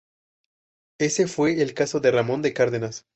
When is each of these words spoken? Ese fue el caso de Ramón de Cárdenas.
Ese 0.97 1.27
fue 1.27 1.61
el 1.61 1.75
caso 1.75 1.99
de 1.99 2.09
Ramón 2.09 2.41
de 2.41 2.53
Cárdenas. 2.55 3.05